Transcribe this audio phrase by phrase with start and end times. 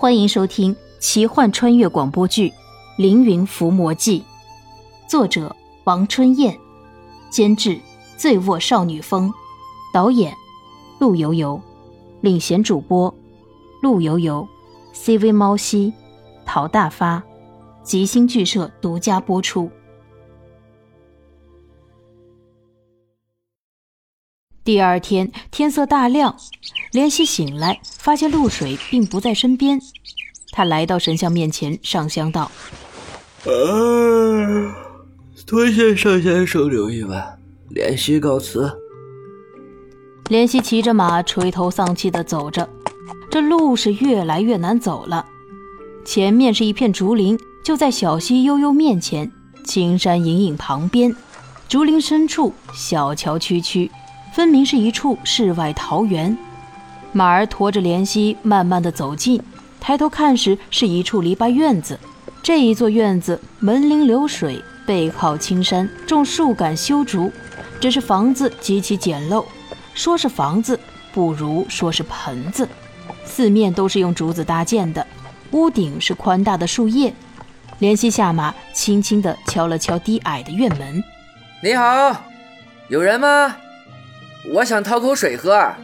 [0.00, 2.50] 欢迎收听奇幻穿越广播剧
[2.96, 4.20] 《凌云伏魔记》，
[5.10, 6.56] 作者王春燕，
[7.30, 7.80] 监制
[8.16, 9.34] 醉卧少女风，
[9.92, 10.32] 导演
[11.00, 11.60] 陆游游，
[12.20, 13.12] 领衔主播
[13.82, 14.46] 陆游游
[14.94, 15.92] ，CV 猫西，
[16.46, 17.20] 陶大发，
[17.82, 19.68] 吉星剧社独家播出。
[24.68, 26.36] 第二天天色大亮，
[26.92, 29.80] 莲溪醒来，发现露水并不在身边。
[30.50, 32.50] 他来到神像面前，上香道
[33.48, 34.76] ：“啊，
[35.46, 37.38] 多谢上仙收留一晚，
[37.70, 38.70] 莲溪告辞。”
[40.28, 42.68] 莲溪骑着马，垂头丧气地走着，
[43.30, 45.24] 这路是越来越难走了。
[46.04, 49.32] 前面是一片竹林，就在小溪悠悠面前，
[49.64, 51.16] 青山隐隐旁边，
[51.70, 53.90] 竹林深处小桥曲曲。
[54.32, 56.36] 分明是一处世外桃源。
[57.12, 59.42] 马儿驮着莲溪，慢慢的走近，
[59.80, 61.98] 抬头看时，是一处篱笆院子。
[62.42, 67.32] 这一座院子门临流水，背靠青山，种树杆修竹，
[67.80, 69.44] 只是房子极其简陋。
[69.94, 70.78] 说是房子，
[71.12, 72.68] 不如说是盆子。
[73.24, 75.06] 四面都是用竹子搭建的，
[75.50, 77.12] 屋顶是宽大的树叶。
[77.80, 81.02] 莲溪下马，轻轻地敲了敲低矮的院门
[81.62, 82.24] ：“你好，
[82.88, 83.56] 有人吗？”
[84.54, 85.74] 我想讨口水喝，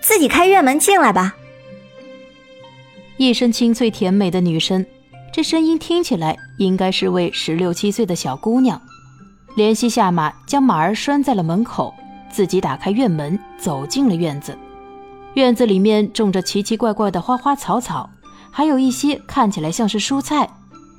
[0.00, 1.34] 自己开院门进来吧。
[3.16, 4.86] 一身清脆甜美的女声，
[5.32, 8.80] 这声音听起来应该是位十六七岁的小姑娘。
[9.56, 11.92] 怜惜下马，将马儿拴在了门口，
[12.30, 14.56] 自己打开院门，走进了院子。
[15.34, 18.08] 院子里面种着奇奇怪怪的花花草草，
[18.52, 20.48] 还有一些看起来像是蔬菜，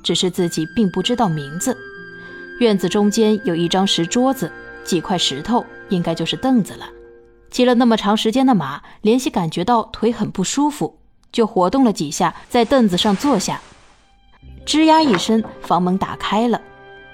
[0.02, 1.74] 只是自己并不知道名字。
[2.60, 4.50] 院子中间有一张石桌子，
[4.86, 5.64] 几块石头。
[5.88, 6.86] 应该就是凳子了。
[7.48, 10.98] 骑了那么长时间的马，莲溪感觉到腿很不舒服，
[11.30, 13.60] 就活动了几下，在凳子上坐下。
[14.66, 16.60] 吱呀一声，房门打开了，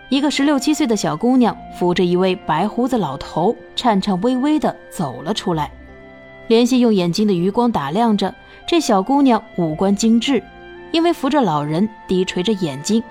[0.09, 5.71] 一个十六七岁的小姑娘扶着一位白胡子老头，颤颤巍巍地走了出来。
[6.49, 8.35] 莲溪用眼睛的余光打量着
[8.67, 10.43] 这小姑娘，五官精致，
[10.93, 13.03] 因为扶着老人，低垂着眼睛，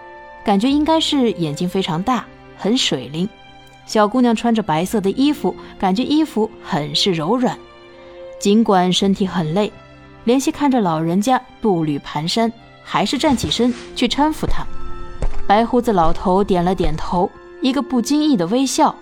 [0.44, 2.25] 感觉应该是眼睛非常大，
[2.57, 3.30] 很水灵。
[3.86, 7.58] 小姑娘穿着白色的衣服，感觉衣服很是柔软。
[8.40, 9.72] 尽管身体很累，
[10.25, 12.52] 怜惜看着老人家步履蹒跚，
[12.84, 14.66] 还是站起身去搀扶他。
[15.46, 17.30] 白胡子老头点了点头，
[17.62, 18.96] 一个不经意的微笑。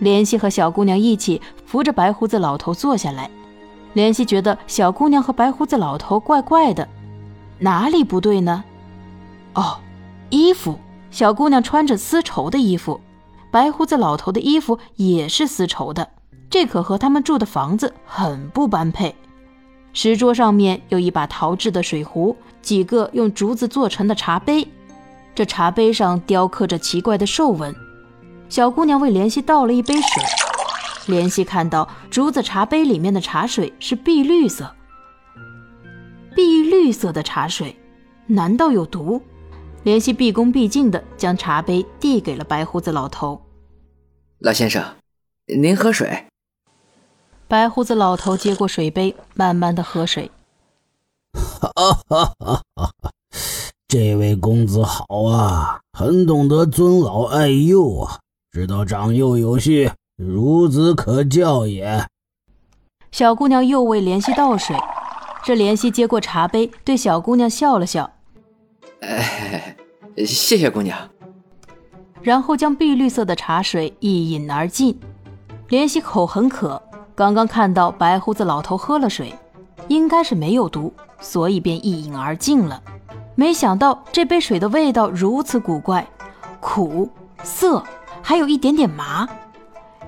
[0.00, 3.30] 怜惜和小姑娘一起扶着白胡子老头坐下来。
[3.94, 6.88] 怜惜觉得小姑娘和白胡子老头怪怪的，
[7.58, 8.64] 哪里不对呢？
[9.54, 9.78] 哦，
[10.30, 10.78] 衣服，
[11.10, 13.00] 小姑娘穿着丝绸的衣服。
[13.50, 16.08] 白胡子老头的衣服也是丝绸的，
[16.48, 19.14] 这可和他们住的房子很不般配。
[19.92, 24.68] 石桌上面有一把陶制的水壶，几个用竹子做成的茶杯，
[25.34, 27.74] 这茶杯上雕刻着奇怪的兽纹。
[28.48, 30.22] 小姑娘为莲溪倒了一杯水，
[31.06, 34.72] 莲溪看到竹子茶杯里面的茶水是碧绿色，
[36.36, 37.76] 碧绿色的茶水，
[38.26, 39.20] 难道有毒？
[39.82, 43.40] 莲溪毕恭毕敬地将茶杯递给了白胡子老头。
[44.38, 44.84] 老先生，
[45.46, 46.26] 您喝水。
[47.48, 50.30] 白胡子老头接过水杯，慢慢的喝水。
[51.32, 52.90] 哈哈哈哈！
[53.88, 58.20] 这位公子好啊，很懂得尊老爱幼啊，
[58.52, 62.06] 知道长幼有序，孺子可教也。
[63.10, 64.76] 小姑娘又为莲溪倒水，
[65.42, 68.12] 这莲溪接过茶杯，对小姑娘笑了笑。
[69.00, 69.76] 哎，
[70.18, 70.98] 谢谢姑娘。
[72.22, 74.98] 然后将碧绿色的茶水一饮而尽。
[75.68, 76.82] 怜惜口很渴，
[77.14, 79.34] 刚刚看到白胡子老头喝了水，
[79.88, 82.82] 应该是没有毒，所以便一饮而尽了。
[83.36, 86.06] 没想到这杯水的味道如此古怪，
[86.60, 87.08] 苦
[87.42, 87.82] 涩，
[88.20, 89.26] 还有一点点麻。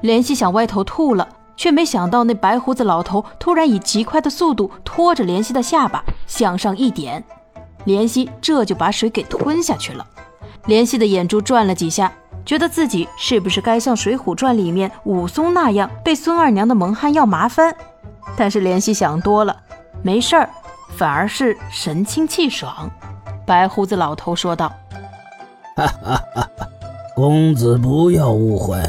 [0.02, 1.26] 怜惜想歪头吐了，
[1.56, 7.24] 却没想到那白胡子老头突然以极快的速度拖着怜惜的下巴向上一点。
[7.86, 10.06] 怜惜这就把水给吞下去了，
[10.66, 12.12] 怜惜的眼珠转了几下，
[12.44, 17.74] 觉得自己是不是该像《水浒传》里面武松那样被孙二娘的蒙汗药麻翻？
[18.36, 19.56] 但是怜惜想多了，
[20.02, 20.48] 没事儿，
[20.96, 22.90] 反而是神清气爽。
[23.44, 24.72] 白胡子老头说道
[25.76, 26.68] ：“哈哈哈哈
[27.14, 28.80] 公子不要误会，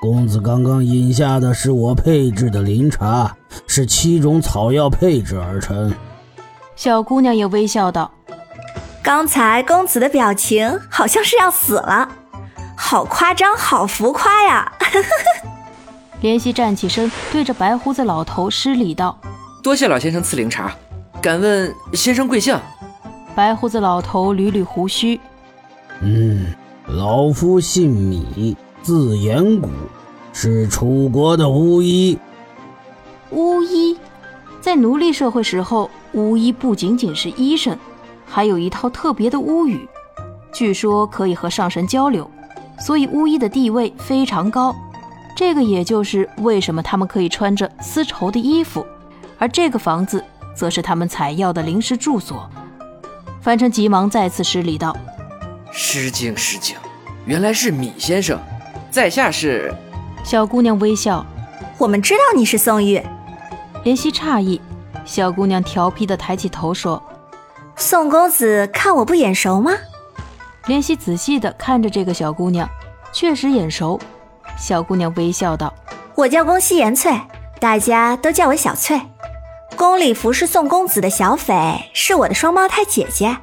[0.00, 3.36] 公子刚刚饮下的是我配制的灵茶，
[3.66, 5.94] 是七种草药配制而成。”
[6.74, 8.10] 小姑娘也微笑道。
[9.02, 12.08] 刚才公子的表情好像是要死了，
[12.76, 14.72] 好夸张，好浮夸呀！
[16.22, 19.18] 怜惜站起身，对着白胡子老头施礼道
[19.60, 20.72] ：“多谢老先生赐灵茶，
[21.20, 22.56] 敢问先生贵姓？
[23.34, 25.18] 白胡子老头捋捋胡须，
[26.00, 26.54] 嗯，
[26.86, 29.68] 老夫姓米，字延谷，
[30.32, 32.16] 是楚国的巫医。
[33.30, 33.98] 巫医，
[34.60, 37.76] 在奴隶社会时候，巫医不仅仅是医生，
[38.34, 39.86] 还有一套特别的巫语，
[40.54, 42.30] 据说可以和上神交流，
[42.80, 44.74] 所以巫医的地位非常高。
[45.36, 48.86] 这个也就是为什么他们可以穿着丝绸的衣服，
[49.38, 50.24] 而这个房子
[50.54, 52.48] 则是他们采药的临时住所。
[53.42, 54.96] 樊城急忙再次施礼道
[55.70, 56.74] ：“失敬失敬，
[57.26, 58.40] 原来是米先生，
[58.90, 59.70] 在下是……”
[60.24, 61.26] 小姑娘微笑
[61.76, 62.98] ：“我们知道你是宋玉。”
[63.84, 64.58] 怜惜诧异，
[65.04, 67.02] 小姑娘调皮的抬起头说
[67.82, 69.72] ：“宋公子看我不眼熟吗？”
[70.66, 72.68] 怜惜仔细的看着这个小姑娘，
[73.12, 74.00] 确实眼熟。
[74.56, 75.74] 小姑娘微笑道
[76.14, 77.20] ：“我叫宫西颜翠，
[77.58, 79.00] 大家都叫我小翠。
[79.74, 83.36] 宫里服侍宋公子的小斐是我的双胞胎姐姐。”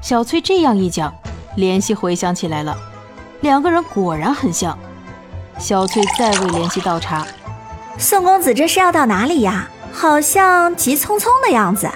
[0.00, 1.12] 小翠这样一讲，
[1.56, 2.78] 怜惜回想起来了，
[3.40, 4.78] 两个人果然很像。
[5.58, 7.26] 小翠再为怜惜倒茶。
[7.98, 9.68] 宋公子这是要到哪里呀？
[9.92, 11.90] 好像急匆匆的样子。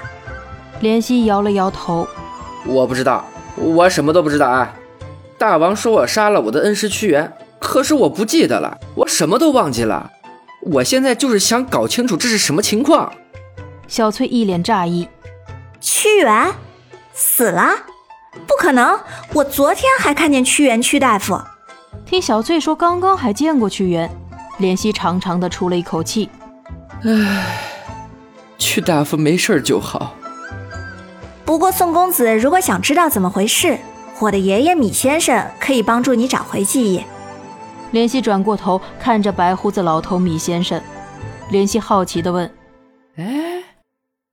[0.80, 2.08] 怜惜摇了摇头
[2.66, 3.24] ：“我不知道，
[3.56, 4.74] 我什么都不知道啊。
[5.36, 10.10] 大王说我杀了我的恩师屈原，可是我不记得了，我什么都忘记了。
[10.62, 13.12] 我现在就是想搞清楚这是什么情况。”
[13.88, 15.08] 小翠一脸诧异
[15.80, 16.54] ：“屈原
[17.12, 17.70] 死了？
[18.46, 18.98] 不可能！
[19.34, 21.40] 我昨天还看见屈原，屈大夫。”
[22.06, 24.10] 听小翠说，刚刚还见过屈原。
[24.60, 26.28] 怜惜长长的出了一口气，
[27.02, 27.56] 唉，
[28.58, 30.14] 屈大夫没事就好。
[31.50, 33.76] 不过宋公子如果想知道怎么回事，
[34.20, 37.02] 我的爷爷米先生可以帮助你找回记忆。
[37.92, 40.80] 怜惜转过头看着白胡子老头米先生，
[41.50, 42.48] 怜惜好奇的问
[43.18, 43.64] ：“哎，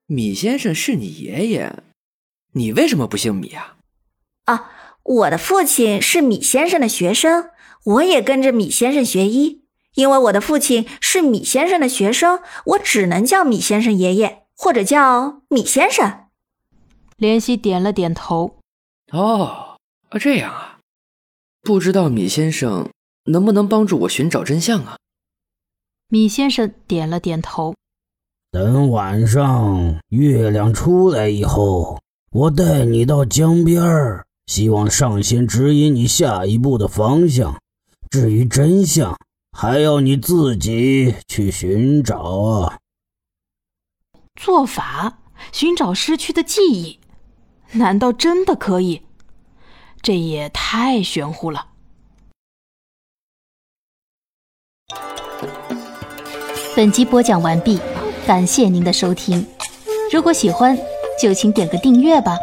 [0.05, 1.73] 米先生是你爷爷，
[2.53, 3.77] 你为什么不姓米啊？”
[4.45, 4.69] 啊，
[5.01, 7.49] 我的父亲是米先生的学生，
[7.83, 9.63] 我也跟着米先生学医。
[9.95, 16.26] 因为我的父亲是米先生的学生，我只能叫米先生爷爷，或者叫米先生。
[17.17, 18.57] 怜惜点了点头。
[19.11, 19.77] 哦，
[20.09, 20.79] 啊，这样啊，
[21.61, 22.91] 不知道米先生
[23.25, 24.97] 能不能帮助我寻找真相啊？
[26.09, 27.73] 米先生点了点头。
[28.51, 31.99] 等晚上月亮出来以后，
[32.31, 37.59] 我带你到江边儿，希望上仙指引你下一步的方向。
[38.09, 39.19] 至于真相，
[39.51, 42.79] 还要你自己去寻找啊！
[44.35, 45.19] 做法
[45.51, 46.99] 寻找失去的记忆，
[47.73, 49.03] 难道真的可以？
[50.01, 51.67] 这也太玄乎了。
[56.75, 57.79] 本集播讲完毕，
[58.25, 59.45] 感谢您的收听。
[60.11, 60.77] 如果喜欢，
[61.21, 62.37] 就请点个订阅吧。